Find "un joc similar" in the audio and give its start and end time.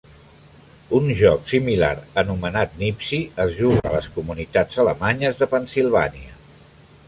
0.99-1.89